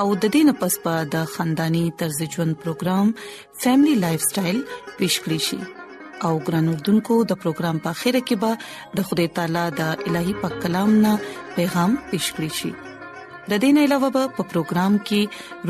[0.00, 3.06] او د دې نه پس پا د خاندانی طرز ژوند پروګرام
[3.62, 4.58] فیملی لایف سټایل
[4.98, 5.60] پیش کړی شي
[6.28, 8.52] او ګران اردوونکو د پروګرام په خیره کې به
[9.00, 11.12] د خدای تعالی د الهي پاک کلام نه
[11.58, 12.70] پیغام پیش کړی شي
[13.50, 15.22] د دې نه علاوه په پروګرام کې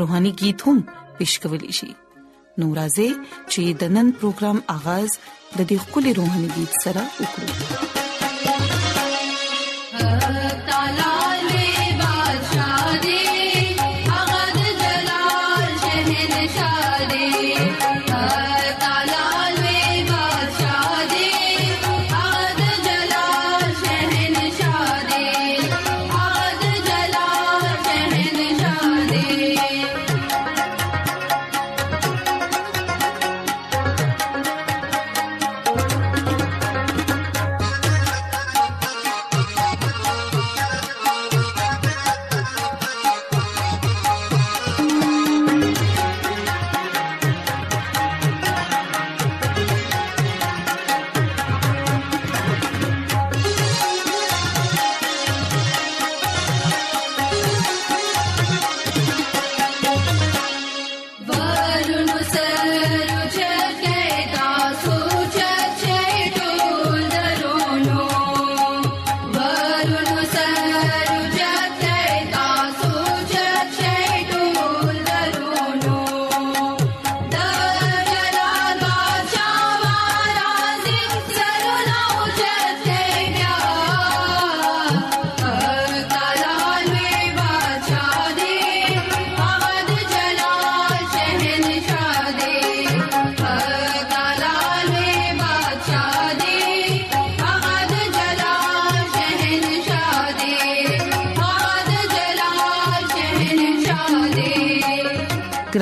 [0.03, 0.77] روهاني गीत هم
[1.21, 1.91] پیش کولې شي
[2.61, 3.09] نورازې
[3.51, 5.09] چې د نن پروګرام اغاز
[5.57, 7.97] د دې خولي روحاني गीत سره وکړو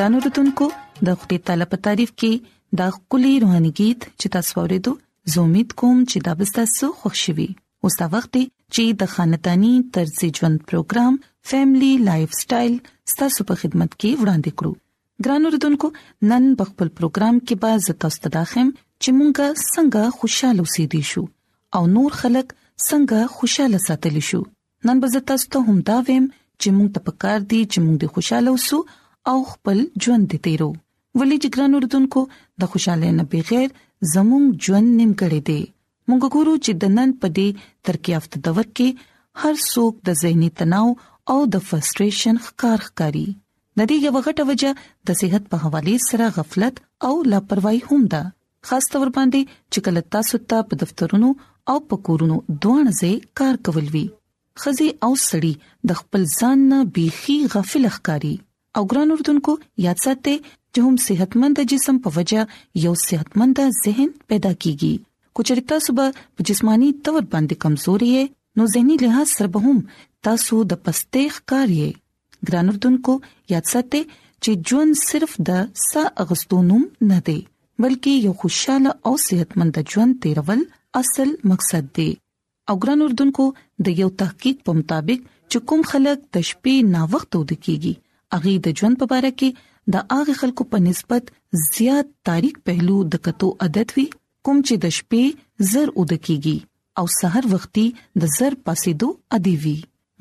[0.09, 0.65] ګران اردوونکو
[1.07, 2.29] د خپل طالب تعریف کې
[2.81, 4.91] دا کلی روحاني गीत چې تاسو ورته
[5.31, 7.47] زه امید کوم چې دا به تاسو خوشحالي
[7.87, 8.29] اوس دا وخت
[8.75, 11.13] چې د خاندانی طرز ژوند پروګرام
[11.49, 12.75] فیملی لایف سټایل
[13.13, 14.73] ستاسو په خدمت کې وړاندې کړو
[15.27, 15.87] ګران اردوونکو
[16.29, 18.67] نن په خپل پروګرام کې به زه تاسو ته داخم
[19.03, 21.25] چې مونږه څنګه خوشاله اوسېدي شو
[21.81, 24.39] او نور خلک څنګه خوشاله ساتلی شو
[24.91, 26.31] نن به زه تاسو ته هم دا ویم
[26.61, 28.79] چې مونږ ته پکار دي چې مونږ د خوشاله اوسو
[29.31, 30.65] او خپل ژوند تیرو
[31.19, 32.21] ولې جګران اوردونکو
[32.63, 33.73] د خوشاله نه بغیر
[34.11, 35.59] زموږ ژوند نیم کړي دي
[36.11, 37.47] موږ ګورو چې د نن په دې
[37.89, 39.03] ترکیافت دور کې
[39.41, 40.87] هر څوک د ذهني تناو
[41.35, 44.71] او د فرستریشن ښکار ښکاری د دې یو غټه وجہ
[45.11, 48.23] د صحت په حواله سره غفلت او لاپروايي هم ده
[48.73, 51.33] خاص تور باندې چې کله تاسو ته په دفترونو
[51.73, 54.05] او په کورونو دوه ځې کار کول وی
[54.65, 55.53] خزي او سړی
[55.91, 58.35] د خپل ځان نه بيخي غافل ښکاری
[58.77, 59.51] او ګران اردوونکو
[59.85, 60.33] یاد ساتئ
[60.73, 62.41] چې هم صحتمند جسم په وجه
[62.85, 64.93] یو صحتمند ذهن پیدا کیږي
[65.39, 68.09] کوچرتا صبح په جسمانی تور باندې کمزوري
[68.61, 69.79] نو زهنی لحاظ سره به هم
[70.29, 71.89] تاسو د پستېخ کاریه
[72.51, 73.15] ګران اردوونکو
[73.55, 74.03] یاد ساتئ
[74.43, 77.39] چې ژوند صرف د سا اغستونوم نه دی
[77.83, 80.63] بلکې یو خوشاله او صحتمند ژوند تیرول
[81.05, 82.09] اصل مقصد دی
[82.69, 83.47] او ګران اردوونکو
[83.85, 87.95] د یو تحقیق په مطابق چې کوم خلک د شپې نا وخت ود کیږي
[88.35, 89.49] اغه د ژوند په اړه کې
[89.93, 91.23] د اغه خلکو په نسبت
[91.65, 94.05] زیات تاریخ پهلو د کتو عادت وی
[94.45, 95.23] کوم چې د شپې
[95.73, 96.57] زر ود کیږي
[97.01, 97.87] او سحر وختي
[98.23, 99.75] د زر پاسې دو ادی وی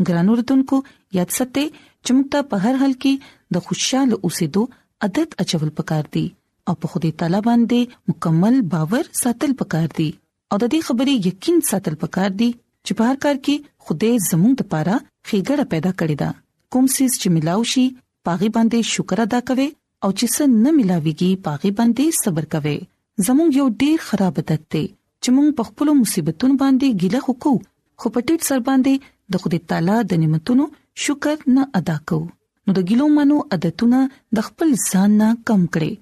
[0.07, 0.77] ګرانو رتونکو
[1.19, 1.67] یاد ساتئ
[2.05, 3.15] چې موږ ته په هر حل کې
[3.57, 4.63] د خوشاله اوسېدو
[5.07, 6.27] عادت اچول پکار دی
[6.71, 7.81] او په خودي تعالی باندې
[8.13, 10.09] مکمل باور ساتل پکار دي
[10.51, 12.51] او د دې خبرې یقین ساتل پکار دي
[12.85, 13.57] چې په هر کار کې
[13.87, 14.95] خوده زموږ لپاره
[15.29, 16.31] خېګړه پیدا کړې ده
[16.77, 17.83] کوم سیس چې ملاوي شي
[18.29, 19.65] پاغي باندې شکر ادا کوي
[20.05, 22.75] او چې څه نه ملاويږي پاغي باندې صبر کوي
[23.27, 24.83] زموږ یو ډیر خراب عادت دی
[25.23, 27.55] چې موږ په خپل مصیبتونو باندې ګيله وکړو
[28.05, 29.07] خو په ټیټ سر باندې
[29.37, 30.65] د خدای تعالی د نعمتونو
[31.07, 32.21] شکر نه ادا کوو
[32.67, 34.01] نو د ګيلو منو عادتونه
[34.41, 35.93] د خپل ځان نه کم کړي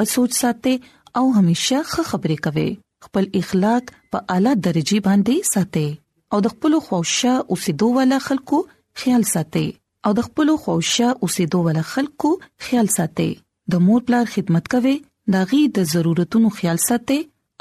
[0.00, 0.74] خصوص ساتي
[1.22, 2.66] او هميشه خبرې کوي
[3.08, 5.86] خپل اخلاق په اعلی درجه باندې ساتي
[6.34, 8.62] او د خپل خوښه او سدو والا خلکو
[9.04, 9.66] خیال ساتي
[10.08, 12.28] او د خپل خوښه اوسېدو ول خلکو
[12.66, 13.28] خیال ساتي
[13.74, 14.94] د مور پلار خدمت کوي
[15.34, 17.16] داغي د ضرورتونو خیال ساتي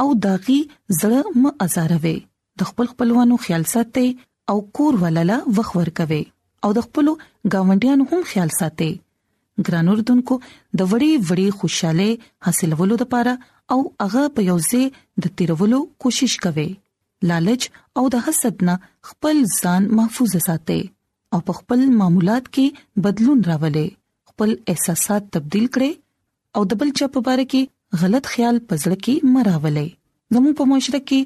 [0.06, 0.60] او داغي
[1.00, 2.16] زړه م ازاروي
[2.62, 4.04] د خپل خپلوانو خیال ساتي
[4.54, 6.20] او کور ولله وخور کوي
[6.68, 7.08] او د خپل
[7.54, 8.88] گاونډیانو هم خیال ساتي
[9.70, 10.38] ګران اردوونکو
[10.82, 12.10] د وړي وړي خوشاله
[12.50, 13.34] حاصلولو لپاره
[13.76, 16.68] او هغه په یوځې د تیرولو کوشش کوي
[17.32, 17.70] لالچ
[18.02, 18.76] او د حسد نه
[19.14, 20.80] خپل ځان محفوظ ساتي
[21.34, 23.88] او په خپل معمولات کې بدلون راولې
[24.34, 25.92] خپل احساسات تبديل کړي
[26.60, 29.88] او د بل چا په اړه کې غلط خیال پزړه کې مراولې
[30.36, 31.20] زموږ په معاشره کې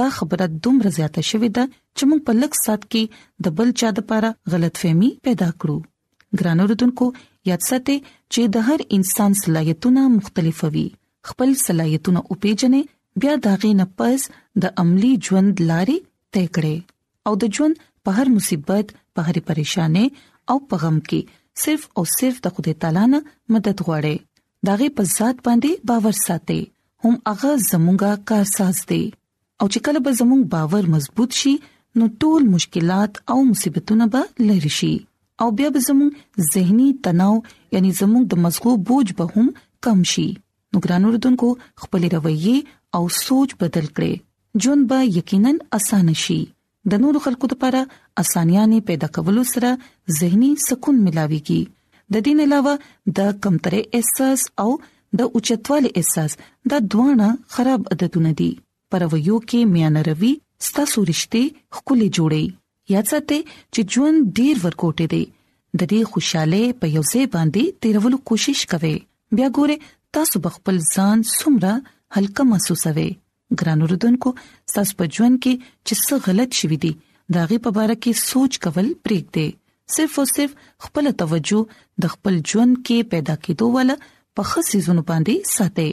[0.00, 1.64] دا خبره دومره زیاته شوې ده
[1.96, 3.02] چې موږ په لږ سات کې
[3.46, 5.78] د بل چا لپاره غلط فهمي پیدا کړو
[6.42, 7.06] ګرانو رودونکو
[7.50, 7.96] یاد ساتئ
[8.32, 10.86] چې د هر انسان صلاحیتونه مختلف وي
[11.30, 12.80] خپل صلاحیتونه او پیژنې
[13.24, 14.28] بیا داغې نه پس
[14.64, 15.98] د عملی ژوند لاري
[16.32, 16.76] تې کړې
[17.30, 17.74] او د ژوند
[18.04, 20.04] په هر مصیبت په هر پریشانه
[20.52, 21.20] او په غم کې
[21.62, 23.20] صرف او صرف د خدای تعالی نه
[23.56, 24.16] مدد غواړي
[24.70, 26.60] داغه په ذات باندې باور ساتي
[27.06, 29.04] هم هغه زمونږه کارساز دی
[29.60, 31.54] او چې کله به زمونږ باور مضبوط شي
[32.00, 34.92] نو ټول مشکلات او مصیبتونه به لری شي
[35.44, 36.12] او بیا به زمونږ
[36.54, 37.34] زهنی تناو
[37.76, 39.46] یعنی زمونږ د مزغو بوج به هم
[39.88, 40.28] کم شي
[40.74, 41.48] نو ګران اوردونکو
[41.84, 42.56] خپل رویه
[42.98, 44.14] او سوچ بدل کړي
[44.64, 46.40] ژوند به یقینا اسانه شي
[46.90, 47.80] د نورو خلکو لپاره
[48.22, 49.68] اسانیاں پیدا کولو سره
[50.18, 51.60] زهنی سکون ملاويږي
[52.16, 52.72] د دین علاوه
[53.18, 54.70] د کمترې احساس او
[55.20, 56.34] د اوچتوالي احساس
[56.72, 58.50] د دوانه خراب عادتونه دي
[58.94, 60.32] پرویو کې میان روي
[60.70, 61.44] ستاسو رښتې
[61.78, 62.44] خولي جوړي
[62.96, 63.40] یاد ساتئ
[63.74, 65.22] چې ژوند ډیر ورکوټه دی
[65.80, 68.94] د دې خوشاله په یو ځای باندې تیرولو کوشش کوئ
[69.40, 69.78] بیا ګوره
[70.18, 71.74] تاسو بخپل ځان سمره
[72.16, 73.10] هلکه محسوسوي
[73.60, 74.30] ګران اوردونکو
[74.74, 75.52] تاسو په ژوند کې
[75.86, 76.92] چې څه غلط شوي دي
[77.36, 79.48] دا غي په اړه کې سوچ کول پریږدئ
[79.96, 80.52] صرف او صرف
[80.86, 83.94] خپل توجه د خپل ژوند کې پیدا کېدو ول
[84.40, 85.90] په خصي زونه باندې ساتي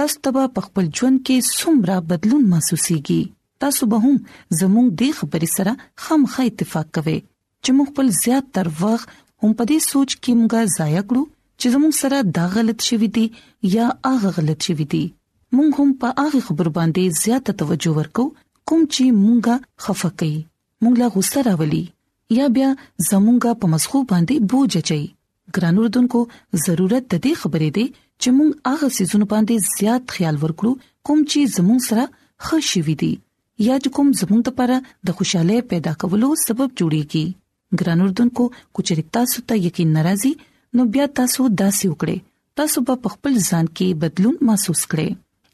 [0.00, 3.20] تاسو ته په خپل ژوند کې څومره بدلون محسوسيږي
[3.64, 4.18] تاسو به هم
[4.60, 5.72] زموږ د خبرې سره
[6.04, 9.08] خامخا اتفاق کوئ چې موږ خپل زیات تر وخت
[9.44, 11.22] هم په دې سوچ کې موږ ضایع کړو
[11.60, 13.22] چې زموږ سره دا غلط شوی دی
[13.76, 15.04] یا هغه غلط شوی دی
[15.56, 18.24] مونږ هم په هغه خبر باندې زیاته توجه ورکو
[18.70, 19.54] کوم چې مونږه
[19.84, 20.34] خفه کوي
[20.82, 21.84] مونږ لا غوسه راولي
[22.38, 22.68] یا بیا
[23.10, 25.00] زمونږه په مسخو باندې بوج اچي
[25.58, 26.20] ګرانو ردوونکو
[26.64, 27.86] ضرورت د دې خبرې دی
[28.22, 30.72] چې مونږ هغه سيزونه باندې زیات خیال ورکړو
[31.10, 32.04] کوم چې زمونږ سره
[32.48, 33.12] خوشي وي دي
[33.68, 34.76] یا کوم زمونږ لپاره
[35.08, 37.26] د خوشاله پیدا کولو سبب جوړيږي
[37.78, 38.44] ګرانو ردوونکو
[38.74, 40.32] کوچې تاسو ته یقین ناراضي
[40.76, 42.16] نو بیا تاسو داسې وکړئ
[42.60, 45.08] تاسو به خپل ځان کې بدلون محسوس کړئ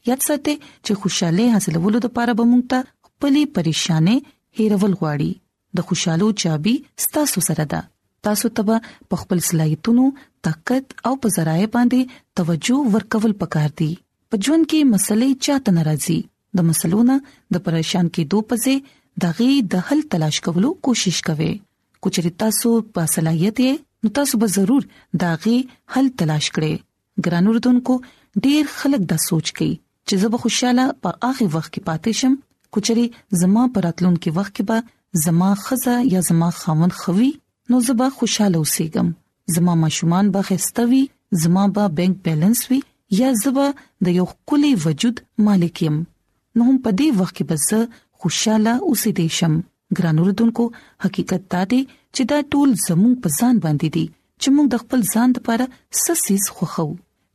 [0.09, 0.53] یاد ساتئ
[0.85, 2.79] چې خوشاله حاصلولو لپاره به موږ ته
[3.09, 4.17] خپلې پریشانې
[4.59, 5.31] هیرول غواړي
[5.79, 6.73] د خوشحالو چابي
[7.05, 7.79] ستاسو سره ده
[8.27, 8.75] تاسو ته
[9.09, 10.05] په خپل صلاحیتونو
[10.47, 13.89] طاقت او په ذرایع باندې توجه ورکول پکار دي
[14.33, 16.17] په ژوند کې مسلې چاته ناراضي
[16.59, 17.15] د مسلونو
[17.57, 21.49] د پریشان کې دوه پځې دغه د حل تلاش کولو کوشش کوي
[22.07, 24.85] کچری تاسو په صلاحیت یې نو تاسو به ضرور
[25.25, 25.55] دغه
[25.97, 27.97] حل تلاش کړئ ګرانو ردوونکو
[28.47, 29.73] ډیر خلک دا سوچ کوي
[30.07, 32.33] چې زه به خوشاله په اخی وخت کې پاتې شم
[32.77, 33.05] کچري
[33.41, 34.77] زما پراتلون کې وخت کې به
[35.25, 37.31] زما خزه یا زما خاوند خوي
[37.73, 39.07] نو زه به خوشاله اوسېږم
[39.55, 41.03] زما ماشومان به خستوي
[41.43, 42.79] زما به بانک بیلانس وي
[43.19, 43.69] یا زه
[44.03, 45.97] د یو کلی وجود مالک يم
[46.55, 47.79] نو هم په دې وخت کې به زه
[48.19, 49.53] خوشاله اوسې دې شم
[49.97, 50.63] ګران اوردونکو
[51.05, 51.81] حقیقت دا دی
[52.15, 54.05] چې دا ټول زموږ په ځان باندې دي
[54.41, 55.65] چې موږ د خپل ځان لپاره
[56.03, 56.87] سسیز خوخو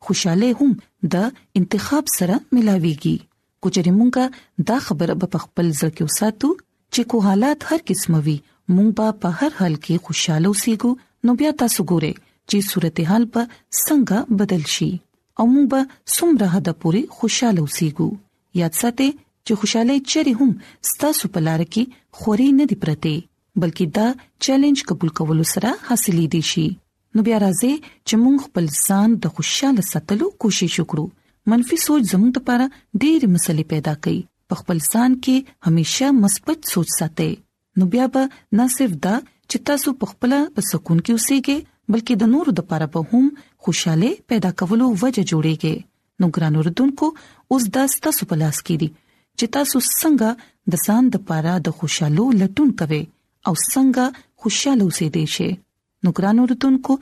[0.07, 0.73] خوشاله هم
[1.13, 3.17] د انتخاب سره ملاويږي
[3.65, 4.25] کوچري مونږه
[4.71, 6.49] دا خبره په خپل ځل کې وساتو
[6.95, 8.37] چې کو حالات هر قسم وي
[8.75, 8.89] مونږ
[9.23, 10.91] په هر حال کې خوشاله اوسېګو
[11.29, 12.13] نو بیا تاسو ګوره
[12.51, 13.43] چې صورتحال په
[13.87, 14.91] څنګه بدل شي
[15.39, 15.81] او مونږ به
[16.15, 18.09] څومره هدا پوری خوشاله اوسېګو
[18.63, 19.11] یاد ساتئ
[19.47, 20.51] چې خوشاله چری هم
[20.91, 21.85] ستاسو په لار کې
[22.21, 23.13] خوري نه دی پرته
[23.61, 24.07] بلکې دا
[24.47, 26.67] چیلنج قبول کول سره حاصلې دي شي
[27.17, 27.71] نو بیا راځي
[28.07, 31.05] چې موږ خپل ځان د خوشاله ساتلو کوشش وکړو
[31.53, 32.65] منفي سوچ زموږ لپاره
[33.03, 34.19] ډېر مسلې پیدا کوي
[34.53, 35.37] په خپل ځان کې
[35.69, 37.33] هميشه مثبت سوچ ساتئ
[37.81, 38.23] نو بیا به
[38.61, 39.15] نه صرف دا
[39.51, 41.39] چې تاسو په خپل په سکون کې اوسئ
[41.93, 43.25] بلکې د نورو لپاره به هم
[43.67, 45.75] خوشاله پیدا کولو وجه جوړیږي
[46.25, 47.07] نو ګران اوردونکو
[47.57, 48.89] اوس دا ستاسو په لاس کې دي
[49.39, 53.03] چې تاسو څنګه د ځان لپاره د خوشاله لټون کوئ
[53.47, 55.51] او څنګه خوشاله اوسئ دي شئ
[56.05, 56.93] نو ګران اوردونکو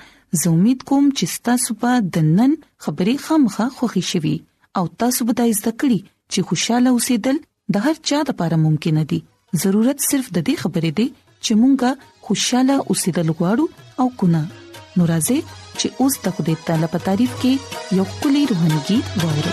[0.43, 2.53] زه امید کوم چې تاسو په د نن
[2.87, 4.35] خبرې خامخا خوښی شوي
[4.81, 6.01] او تاسو به د ذکرې
[6.33, 7.37] چې خوشاله اوسېدل
[7.77, 9.21] د هر چا لپاره ممکن دي
[9.65, 11.07] ضرورت صرف د دې خبرې دی
[11.45, 11.91] چې مونږه
[12.25, 13.65] خوشاله اوسېدل غواړو
[14.01, 14.43] او کنه
[14.97, 15.39] نو راځي
[15.79, 17.53] چې اوس د خدای تعالی په تعریف کې
[18.03, 19.53] یو کلی روحاني गीत ووري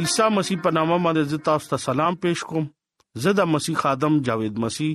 [0.00, 2.64] عیسی مسیح په نامه باندې تاسو ته سلام پېښ کوم
[3.26, 4.90] زه د مسیح خادم جاوید مسیح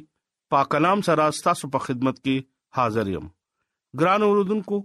[0.55, 2.43] پاک کلام سره تاسو په خدمت کې
[2.79, 3.25] حاضر یم
[4.01, 4.79] ګران اوردونکو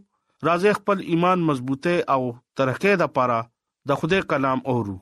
[0.49, 2.23] راځي خپل ایمان مضبوطه او
[2.61, 3.39] ترقه د پاره
[3.93, 4.97] د خدای کلام اورو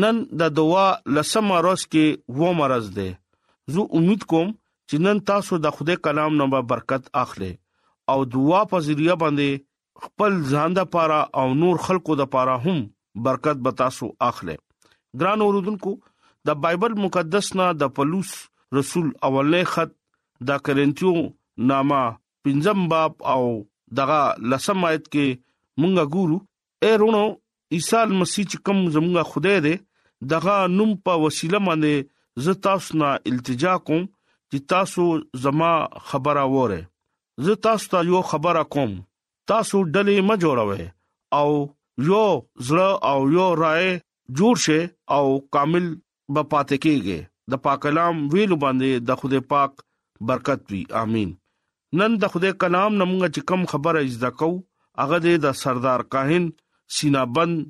[0.04, 0.84] نن د دوا
[1.16, 3.08] لسم راس کې و مرز ده
[3.76, 7.50] زه امید کوم چې نن تاسو د خوده کلام نه برکت اخلي
[8.14, 12.78] او دعا په ذریعہ باندې خپل ځان د پاره او نور خلقو د پاره هم
[13.28, 14.56] برکت بتاسو اخلي
[15.22, 15.96] ګران اوردونکو
[16.50, 18.34] د بایبل مقدس نه د پلوص
[18.76, 19.96] رسول اولنې خط
[20.46, 21.14] د کرنټیو
[21.70, 22.02] نامه
[22.46, 23.42] پنځم باب او
[24.00, 24.20] دغه
[24.52, 25.26] لسم آیت کې
[25.80, 26.38] مونږه ګورو
[26.84, 27.24] اے رونو
[27.76, 29.74] عیسی مسیح چې کوم زمونږه خدای دی
[30.34, 31.94] دغه نوم په وسیله باندې
[32.46, 34.02] زه تاسو نه التجا کوم
[34.50, 35.04] چې تاسو
[35.46, 35.72] زما
[36.10, 36.80] خبره وره
[37.48, 38.92] زه تاسو ته یو خبره کوم
[39.52, 40.86] تاسو ډلې ما جوړوي
[41.38, 41.50] او
[42.10, 42.26] یو
[42.66, 43.90] زړه او یو رائے
[44.38, 44.80] جوړ شي
[45.16, 45.24] او
[45.56, 45.84] کامل
[46.34, 47.18] بپاتې کیږي
[47.52, 49.70] د پاک کلام ویلو باندې د خدای پاک
[50.26, 51.30] برکت وي امين
[51.98, 54.48] نن د خدای کلام نمونږه چې کم خبره اجزا کو
[55.02, 56.48] هغه د سردار کاهن
[56.96, 57.60] سینابند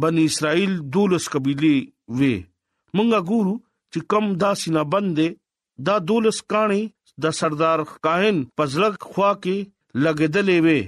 [0.05, 1.73] بنی اسرائیل دولس قبيله
[2.19, 3.55] وي مونږه ګورو
[3.93, 5.19] چې کم دا سینابند
[5.87, 6.83] دا دولس کانی
[7.25, 9.59] د سردار کاهن پزلک خوا کې
[10.05, 10.81] لګیدلې وي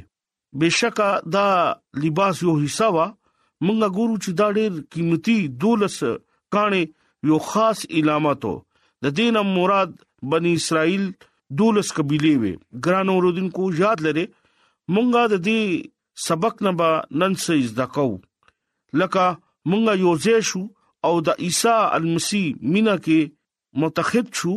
[0.61, 1.47] بشکا دا
[2.05, 3.07] لباس یو حصہ وا
[3.67, 5.97] مونږ ګورو چې دا ډېر قیمتي دولس
[6.57, 6.81] کانه
[7.31, 8.53] یو خاص علامتو
[9.07, 9.91] د دین مراد
[10.35, 11.05] بنی اسرائیل
[11.61, 12.53] دولس قبيله وي
[12.87, 14.25] ګران اوردونکو یاد لره
[14.95, 15.61] مونږه د دې
[16.27, 16.91] سبق نه
[17.23, 18.07] نن څه زده کو
[19.03, 19.27] لکه
[19.71, 20.63] مونږه یو ځای شو
[21.09, 22.43] او د عیسی المسی
[22.77, 23.21] مینا کې
[23.85, 24.55] متحد شو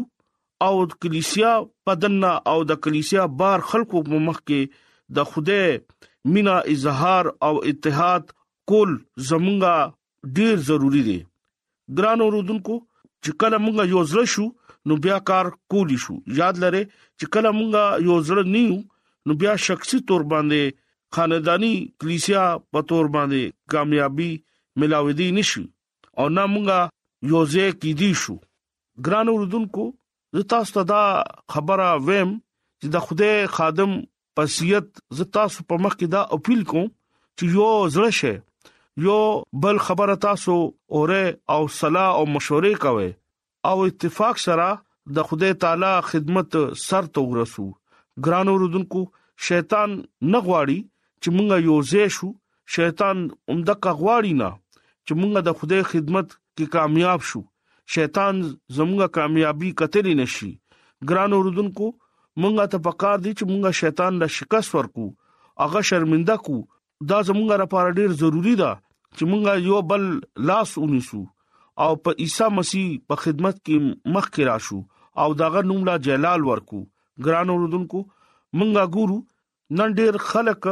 [0.68, 1.52] او د کلیسیا
[1.90, 8.24] پدنا او د کلیسیا بار خلکو په مخ کې د خوده مینا اظهار او اتحاد
[8.72, 8.90] کول
[9.30, 9.76] زمونږه
[10.38, 11.20] ډیر ضروری دی
[12.00, 12.76] ګران اوردونکو
[13.24, 14.46] چې کله مونږه یو زړه شو
[14.88, 16.82] نو بیا کار کولی شو یاد لره
[17.18, 18.78] چې کله مونږه یو زړه نیو
[19.28, 20.62] نو بیا شخصي تور باندې
[21.18, 22.44] خاندانی کلیسیا
[22.76, 24.32] په تور باندې کامیابی
[24.84, 25.64] ملاوي دي نشو
[26.20, 28.36] او نه مونږه یو ځای کې دي شو
[29.08, 29.86] ګران اوردونکو
[30.40, 31.04] زه تاسو ته دا
[31.58, 32.32] خبره ویم
[32.82, 33.92] چې د خوده خادم
[34.40, 34.88] پسیت
[35.20, 38.34] زه تاسو په مخ کې دا اپیل کوم چې یو زړه شه
[39.02, 43.12] یو بل خبره تاسو اوره او صلاح او مشورې کوي
[43.70, 44.68] او اتفاق سره
[45.16, 46.56] د خدای تعالی خدمت
[46.88, 47.66] سر ته ورسو
[48.26, 49.02] ګران اوردونکو
[49.48, 49.90] شیطان
[50.32, 50.80] نه غواړي
[51.22, 52.30] چې مونږه یو ځای شو
[52.76, 53.18] شیطان
[53.54, 54.50] اومدکه غواړي نه
[55.06, 57.42] چې مونږه د خدای خدمت کې کامیاب شو
[57.96, 58.36] شیطان
[58.78, 60.52] زموږه کامیابی کتلی نشي
[61.10, 61.88] ګران اوردونکو
[62.42, 65.06] مونږه ته پکار دي چې مونږه شیطان له شکست ورکو
[65.64, 66.58] هغه شرمنده کو
[67.12, 68.72] دا زمونږه لپاره ډیر ضروری ده
[69.18, 70.04] چې مونږه یو بل
[70.50, 71.22] لاس ونیسو
[71.86, 74.78] او په عیسی مسیح په خدمت کې مخ کې راشو
[75.24, 76.80] او داغه نوم لا جلال ورکو
[77.28, 79.18] ګران اوردونکو مونږه ګورو
[79.80, 80.70] نن ډیر خلک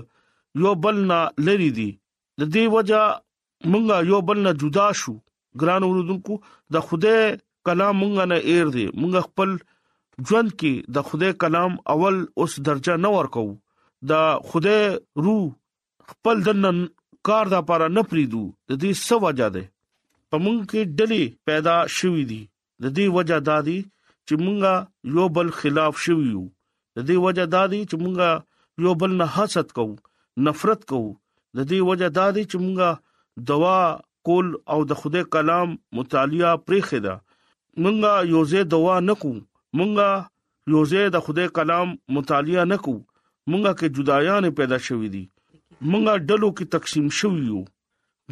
[0.65, 5.17] یو بل نه لری دي د دې وجہ مونږه یو بل نه جدا شو
[5.65, 6.39] ګران اوردونکو
[6.77, 7.15] د خوده
[7.69, 9.55] کلام مونږه نه ایر دي مونږ خپل
[10.29, 13.43] ژوند کې د خدای کلام اول اوس درجه نه ورکو
[14.09, 14.11] د
[14.51, 14.81] خدای
[15.25, 15.43] روح
[16.11, 16.79] خپل دنن
[17.29, 19.63] کار د پاره نه پریدو د دې سو وجه ده
[20.33, 22.41] پمون کې ډلې پیدا شوې دي
[22.83, 23.79] د دې وجه دادی
[24.27, 24.73] چې مونږه
[25.17, 26.43] یو بل خلاف شوې یو
[26.95, 28.29] د دې وجه دادی چې مونږه
[28.87, 29.95] یو بل نه حسد کوو
[30.47, 32.89] نفرت کوو د دې وجه دادی چې مونږه
[33.49, 33.79] دوا
[34.29, 37.15] کول او د خدای کلام مطالعه پرې خدا
[37.81, 39.35] مونږه یوځه دوا نکوو
[39.79, 40.07] مونږه
[40.73, 42.95] روزه د خدای کلام مطالعه نکو
[43.49, 45.23] مونږه کې جدایانه پیدا شوې دي
[45.89, 47.61] مونږه ډلو کې تقسیم شوې یو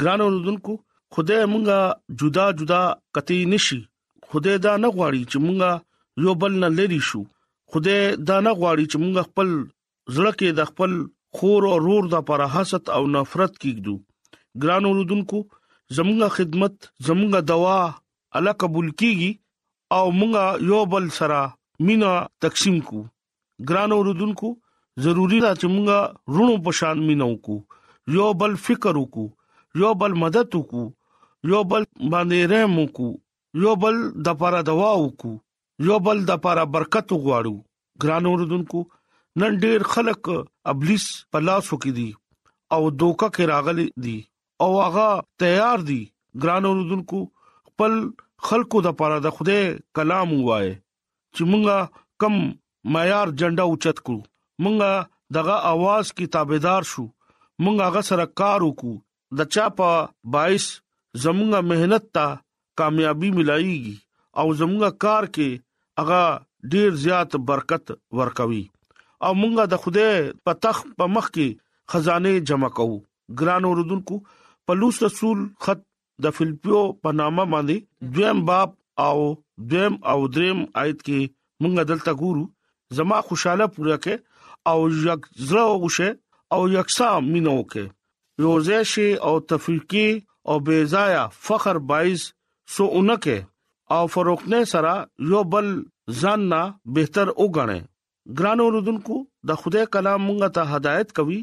[0.02, 0.74] ګرانو لدونکو
[1.18, 1.80] خدای مونږه
[2.24, 2.82] جدا جدا
[3.18, 3.80] کتی نشي
[4.34, 5.72] خدای دا نه غواړي چې مونږه
[6.26, 7.22] یو بل نه لری شو
[7.74, 8.00] خدای
[8.32, 9.50] دا نه غواړي چې مونږ خپل
[10.16, 10.92] زړه کې د خپل
[11.38, 13.96] خور او رور د پر حسد او نفرت کېږو
[14.66, 15.40] ګران اوردونکو
[15.98, 16.74] زمونږه خدمت
[17.10, 17.78] زمونږه دوا
[18.38, 19.32] الله قبول کیږي
[19.98, 21.38] او مونږه یو بل سره
[21.88, 22.12] مینا
[22.44, 23.00] تقسیم کو
[23.70, 24.50] ګران اوردونکو
[25.06, 27.56] ضروری دا چې مونږه رونو پشان مينو کو
[28.18, 30.86] یو بل فکر وکړو یو بل مدد وکړو
[31.54, 33.10] یو بل باندې رحم وکړو
[33.66, 35.34] یو بل د لپاره دوا وکړو
[35.90, 37.56] یو بل د لپاره برکت وغواړو
[38.06, 38.84] ګران اوردونکو
[39.40, 40.30] نن ډېر خلک
[40.74, 42.10] ابلیس په لاس وکړي دي
[42.78, 44.18] او دوکا کې راغلي دي
[44.64, 45.08] او هغه
[45.46, 46.02] تیار دي
[46.46, 48.02] ګران اوردونکو خپل
[48.48, 49.60] خلقو د پاره د خوده
[50.00, 50.68] کلام وای
[51.36, 51.78] چې مونږه
[52.24, 52.34] کم
[52.96, 54.22] معیار جنډا اوچت کړو
[54.64, 54.92] مونږه
[55.38, 57.04] دغه आवाज کی تابعدار شو
[57.64, 58.94] مونږه هغه سره کار وکړو
[59.40, 59.90] د چا په
[60.38, 60.70] 22
[61.24, 62.26] زمونږه مهنت ته
[62.82, 63.96] کامیابی ملایيږي
[64.42, 65.50] او زمونږه کار کې
[66.00, 66.22] هغه
[66.76, 67.86] ډیر زیات برکت
[68.22, 68.64] ورکوي
[69.28, 70.08] او مونږه د خوده
[70.48, 71.48] په تخ په مخ کې
[71.96, 72.98] خزانه جمع کوو
[73.42, 74.16] ګران اوردونکو
[74.68, 75.82] پلوص رسول خط
[76.24, 78.70] د فلپیو په نامه باندې دویم باب
[79.08, 79.18] او
[79.74, 81.22] دویم او دریم آیت کې
[81.62, 82.44] مونږ دلته ګورو
[82.98, 84.16] زما خوشاله پوره کې
[84.72, 84.80] او
[85.10, 86.10] یک زړه وشه
[86.58, 87.86] او یکسا مينو کې
[88.48, 90.10] روزه شي او تفریقي
[90.50, 92.22] او بیزایا فخر بایز
[92.74, 93.36] سو اونکه
[93.98, 94.94] او فروخنه سره
[95.32, 95.68] یو بل
[96.20, 96.62] ځان نه
[96.98, 97.78] بهتر وګڼه
[98.42, 99.18] ګران اوردونکو
[99.52, 101.42] د خدای کلام مونږ ته هدایت کوي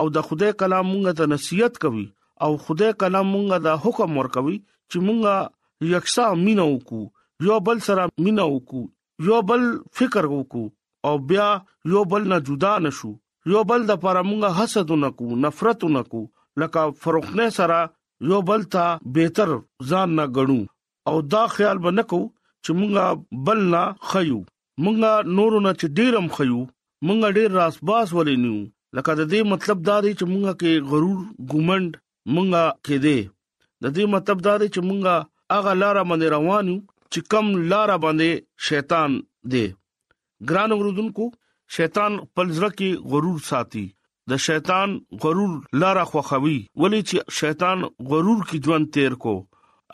[0.00, 2.06] او د خدای کلام مونږ ته نصيحت کوي
[2.44, 4.56] او خدای کلام مونږه دا حکم ورکوي
[4.90, 5.36] چې مونږه
[5.94, 7.04] یکسا مینا وکړو
[7.48, 8.82] یو بل سره مینا وکړو
[9.28, 9.62] یو بل
[9.98, 10.64] فکر وکړو
[11.08, 11.48] او بیا
[11.94, 13.10] یو بل نه جدا نشو
[13.54, 16.22] یو بل د پر مونږه حسد نکو نفرت نکو
[16.62, 17.80] لکه فروخنه سره
[18.30, 18.86] یو بل ته
[19.18, 19.48] بهتر
[19.92, 20.60] ځان نه غړو
[21.10, 22.22] او دا خیال به نکو
[22.64, 23.82] چې مونږه بل نه
[24.14, 24.40] خيو
[24.86, 26.60] مونږه نورونه چې ډیرم خيو
[27.06, 28.56] مونږه ډیر راس باس ولینو
[28.96, 31.18] لکه د دې مطلب دا دی چې مونږه کې غرور
[31.54, 31.98] ګمند
[32.34, 33.18] مونږه کې دي
[33.82, 35.14] د دې مطلب دا دی چې مونږه
[35.56, 36.78] هغه لار باندې روان یو
[37.12, 38.30] چې کم لار باندې
[38.68, 39.10] شیطان
[39.52, 39.66] دی
[40.48, 41.24] ګران اوردونکو
[41.76, 43.86] شیطان پلزړه کې غرور ساتي
[44.30, 44.88] د شیطان
[45.22, 47.78] غرور لار خوخوي ولی چې شیطان
[48.10, 49.34] غرور کې ژوند تیر کو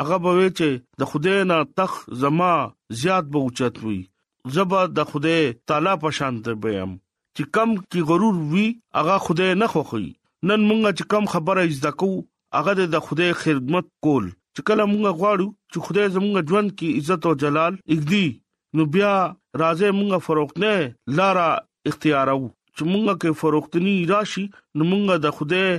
[0.03, 0.69] هغه به چې
[1.01, 1.91] د خدای نه تخ
[2.23, 2.53] زما
[3.03, 3.99] زیات به اوچت وي
[4.57, 6.91] زبا د خدای تعالی په شان ته بیم
[7.37, 8.67] چې کم کې غرور وي
[9.01, 10.11] هغه خدای نه خوخوي
[10.49, 12.07] نن مونږه چې کم خبره زده کو
[12.57, 14.25] هغه د خدای خدمت کول
[14.57, 18.27] چې کله مونږه غواړو چې خدای زمونږ ژوند کې عزت او جلال اګدي
[18.79, 19.13] نو بیا
[19.63, 20.73] راځي مونږه فروختنه
[21.23, 21.47] لارا
[21.93, 22.37] اختیارو
[22.77, 25.71] چې مونږه کې فروختنی راشي نو مونږه د خدای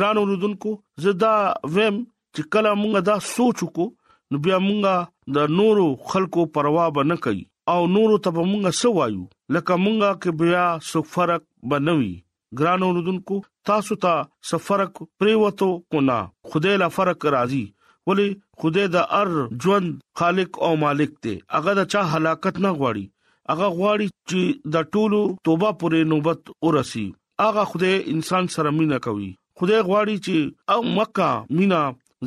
[0.00, 0.74] ګران اوردونکو
[1.08, 3.88] زدا ویم چې کله مونږه دا سوچ کو
[4.30, 8.82] نو بیا مونږه د نورو خلکو پروا به نه کوي او نورو ته به مونږه
[8.84, 12.12] سوایو لکه مونږه کې بیا څه فرق بنوي
[12.58, 13.36] ګران اوردونکو
[13.68, 14.12] تاسو ته
[14.50, 16.16] سفرک پریوتو کو نا
[16.50, 17.62] خدای لا فرق راځي
[18.10, 18.28] ولی
[18.60, 19.30] خدای د ار
[19.62, 19.88] ژوند
[20.20, 23.04] خالق او مالک دی هغه د چا هلاکت نه غواړي
[23.50, 24.40] هغه غواړي چې
[24.74, 27.06] د ټولو توبه پرې نوبت ورسي
[27.46, 30.36] هغه خدای انسان سره مینا کوي خدای غواړي چې
[30.72, 31.82] او مکه مینا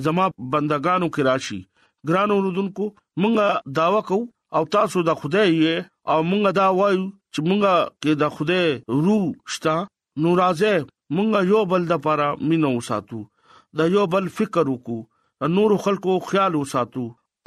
[0.05, 1.61] زما بندگانو کې راشي
[2.09, 2.85] ګران اوردونکو
[3.21, 3.47] مونږه
[3.81, 4.19] داوا کو
[4.57, 8.67] او تاسو د خدای یې او مونږه دا وایو چې مونږه کې د خدای
[9.05, 9.75] روح شته
[10.23, 10.73] نو راځه
[11.15, 13.17] مونږ یو بل د پاره مينو ساتو
[13.79, 17.03] د یو بل فکر وکړو نور خلکو خیال وساتو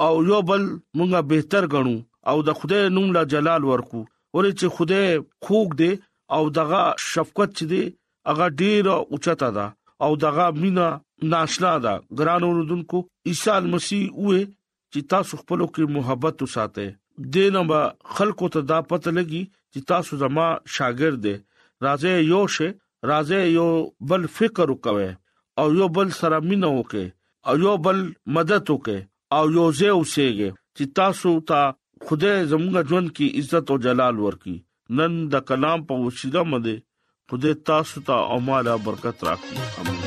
[0.07, 0.63] او یو بل
[0.97, 1.95] مونږه بهتر غنو
[2.33, 4.01] او د خدای نوم لا جلال ورکو
[4.35, 5.09] ورې چې خدای
[5.45, 5.91] خوګ دې
[6.37, 7.83] او دغه شفقت چې دې
[8.29, 9.65] هغه ډیر اوچتا ده
[10.07, 10.87] او دغه مینا
[11.33, 13.01] ناشنا ده ګران اوردونکو
[13.31, 14.43] عیسی مسیح وې
[14.93, 16.89] چې تاسو خپل کې محبت وساته
[17.37, 17.81] دینه
[18.17, 21.35] خلکو ته دا پته لګي چې تاسو زما شاګرد دي
[21.85, 22.67] راځه یو شی
[23.09, 23.67] راځه یو
[24.11, 25.09] بل فکر وکوي
[25.61, 27.05] او یو بل سره مينو وکي
[27.51, 27.99] او یو بل
[28.37, 28.97] مدد وکي
[29.37, 31.59] او یو زه اوسېږي چې تاسو ته
[32.09, 34.57] خدای زموږ ژوند کې عزت او جلال ورکي
[34.99, 36.75] نن د کلام په وسیله مده
[37.31, 40.05] خدای تاسو ته او مالا برکت راکړي امين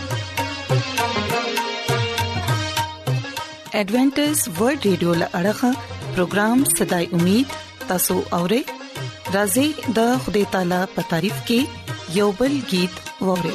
[3.76, 5.70] ایڈونچر ورلد رادیو لړغا
[6.14, 7.52] پروگرام صداي امید
[7.92, 8.61] تاسو اورئ
[9.36, 9.66] راځي
[9.96, 11.60] د خدای تعالی په تعریف کې
[12.20, 12.94] یوبل गीत
[13.26, 13.54] ووري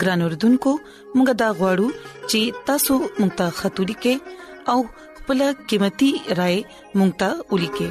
[0.00, 0.72] ګران اردوونکو
[1.16, 1.88] موږ دا غواړو
[2.30, 4.14] چې تاسو موږ ته خاطري کې
[4.72, 4.78] او
[5.18, 5.38] خپل
[5.70, 6.58] قیمتي رائے
[6.98, 7.88] موږ ته ولیکې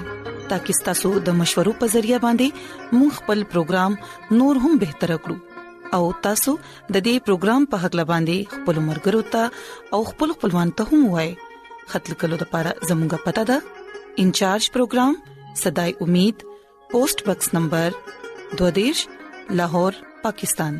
[0.52, 2.48] تاکي تاسو د مشورو په ذریعہ باندې
[2.98, 3.92] موږ خپل پروګرام
[4.42, 9.44] نور هم بهتر کړو او تاسو د دې پروګرام په حق لباندي خپل مرګرو ته
[9.98, 11.34] او خپل خپلوان ته هم وایي
[11.96, 15.18] خپل کلو د لپاره زموږه پته ده انچارج پروګرام
[15.64, 16.48] صداي امید
[16.94, 18.00] پوسټ باکس نمبر
[18.62, 19.04] 22
[19.62, 20.80] لاهور پاکستان